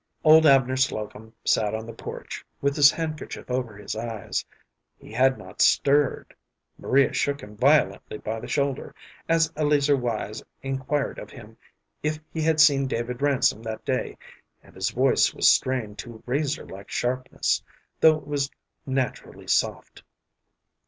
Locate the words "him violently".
7.39-8.17